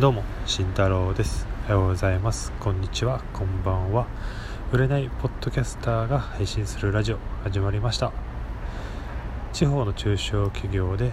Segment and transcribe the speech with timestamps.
[0.00, 1.46] どうも慎太郎です。
[1.68, 2.50] おはようございます。
[2.58, 3.22] こんにちは。
[3.34, 4.06] こんばんは。
[4.72, 8.10] 売れないポッドキャスターが配信するラジオ始まりました。
[9.52, 11.12] 地方の中小企業で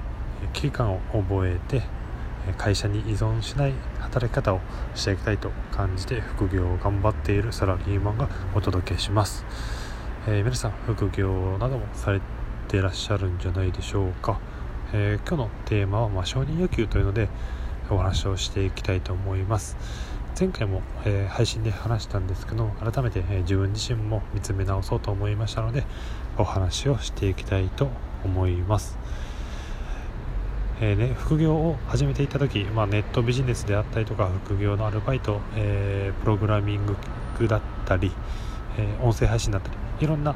[0.54, 1.84] 危機感を覚えて
[2.58, 4.62] 会社に依存しない働き方を
[4.96, 9.46] していきたいと感じて副業を頑張っているサラリーマンがお届けします、
[10.26, 12.22] えー、皆さん副業などもされ
[12.70, 14.40] ていらっしゃるんじゃないでしょうか、
[14.94, 17.28] えー、今日のテーマは、まあ、承認欲求というので
[17.90, 19.78] お話をしていきたいと思います。
[20.40, 25.84] 前回も、えー、配信で話したんですけど改めて、えー、自分自身も見つめ直そうと思いましたので
[26.38, 27.90] お話をしていきたいと
[28.24, 28.98] 思います。
[30.82, 36.86] えーね、副業を始めていた時、まあ、ネットビジネスであったりとか副業のアルバイト、え、プログラミン
[37.38, 38.14] グだったり、
[38.78, 40.36] え、音声配信だったりいろんな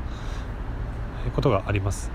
[1.34, 2.12] ことがあります。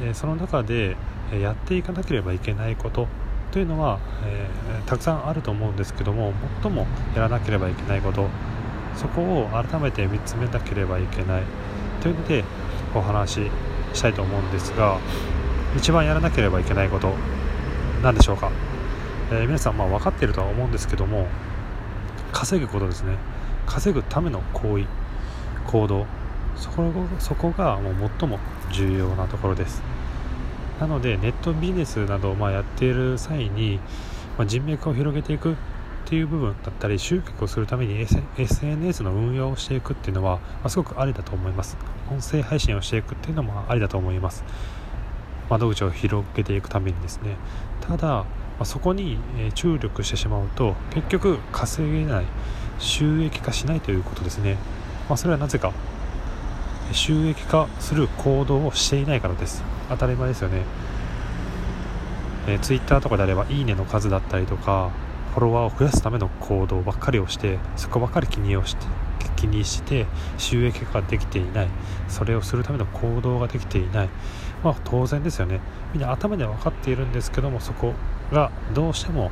[0.00, 0.96] でその中で
[1.40, 3.08] やっていかなければいけないこと
[3.56, 8.28] というのは、えー、たくさんあると思うんですけども最もやらなければいけないこと
[8.94, 11.42] そこを改めて見つめなければいけない。
[12.02, 12.44] というので
[12.94, 13.50] お話し
[13.94, 14.98] したいと思うんですが
[15.74, 17.14] 一番やらなければいけないこと
[18.02, 18.52] 何でしょうか、
[19.32, 21.26] えー、皆さんまあ分かっているとは思うんですけども
[22.32, 23.16] 稼ぐことですね。
[23.64, 24.84] 稼ぐための行為
[25.66, 26.04] 行動
[26.56, 28.38] そこそこがもう最も
[28.70, 29.82] 重要なところです。
[30.80, 33.80] なのでネットビジネスなどをまあやっている際に、
[34.36, 35.56] まあ、人脈を広げていくっ
[36.04, 38.06] ていう部分だったり集客をするために
[38.38, 41.76] SNS の運用をしていくっていうのは、まあ、すごくありだと思います。
[42.10, 44.44] 音声配信をしていくっていうのもありだと思います。
[45.50, 47.36] 窓口を広げていくためにですね。
[47.80, 48.26] ただ、ま
[48.60, 49.18] あ、そこに
[49.54, 52.24] 注力してしまうと結局稼げない
[52.78, 54.56] 収益化しないということですね、
[55.08, 55.72] まあ、それはなぜか
[56.92, 59.62] 収益化する行動をしていないからです。
[59.88, 60.62] 当たり前ですよね、
[62.48, 64.90] えー、Twitter とかであればいいねの数だったりとか
[65.32, 68.86] フォロワーを増やすための行動ばっかりをしてそこばっかり気にをして
[69.36, 70.06] 気にして
[70.38, 71.68] 収益化ができていない。
[72.08, 74.08] それをするための行動ができていない。
[74.64, 75.60] まあ当然ですよね。
[75.92, 77.92] みんな頭では分かっているんですけどもそこ
[78.32, 79.30] がどうしても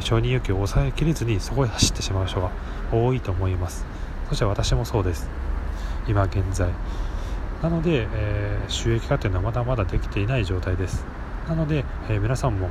[0.00, 2.50] 承認欲求を抑えきれずにそこへ走ってしまう人が
[2.90, 3.86] 多いと思います。
[4.28, 5.30] そして私もそうです。
[6.06, 6.70] 今現在。
[7.62, 11.04] なので、えー、収益化というのはまだまだできていない状態です。
[11.48, 12.70] なので、えー、皆さんも、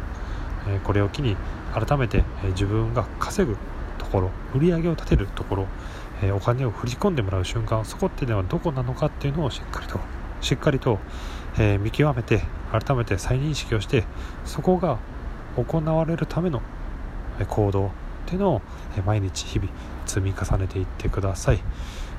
[0.68, 1.38] え、これを機に
[1.74, 3.58] 改めて、え自分が稼ぐ
[3.98, 5.68] ところ売り上げを立てるところ、
[6.22, 10.00] えお金を振り込んでもらう瞬間そこっていうのはどこなのかっていうのをしっかりと
[10.42, 11.00] しっかりと、
[11.58, 14.06] え見極めて改めて再認識をして
[14.46, 15.00] そこが
[15.56, 16.62] 行われるための
[17.48, 17.90] 行動っ
[18.26, 18.62] ていうのを
[19.06, 19.72] 毎日日々
[20.06, 21.60] 積み重ねていってください。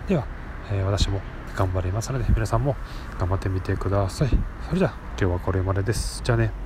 [0.08, 0.26] では
[0.72, 1.20] え私も
[1.54, 2.76] 頑張りますので皆さんも
[3.18, 4.28] 頑張ってみてください。
[4.66, 6.20] それじゃあ今日はこれまでです。
[6.24, 6.61] じゃあね。